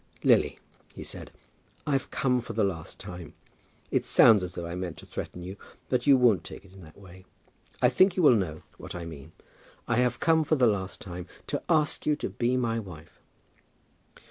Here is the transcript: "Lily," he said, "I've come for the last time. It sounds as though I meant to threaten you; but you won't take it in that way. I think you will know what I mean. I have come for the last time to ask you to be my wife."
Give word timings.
"Lily," 0.23 0.57
he 0.95 1.03
said, 1.03 1.29
"I've 1.85 2.09
come 2.09 2.41
for 2.41 2.53
the 2.53 2.63
last 2.63 2.99
time. 2.99 3.35
It 3.91 4.03
sounds 4.03 4.41
as 4.41 4.53
though 4.53 4.65
I 4.65 4.73
meant 4.73 4.97
to 4.97 5.05
threaten 5.05 5.43
you; 5.43 5.57
but 5.89 6.07
you 6.07 6.17
won't 6.17 6.43
take 6.43 6.65
it 6.65 6.73
in 6.73 6.81
that 6.81 6.97
way. 6.97 7.23
I 7.83 7.89
think 7.89 8.17
you 8.17 8.23
will 8.23 8.35
know 8.35 8.63
what 8.79 8.95
I 8.95 9.05
mean. 9.05 9.31
I 9.87 9.97
have 9.97 10.19
come 10.19 10.43
for 10.43 10.55
the 10.55 10.65
last 10.65 11.01
time 11.01 11.27
to 11.45 11.61
ask 11.69 12.07
you 12.07 12.15
to 12.15 12.29
be 12.31 12.57
my 12.57 12.79
wife." 12.79 13.19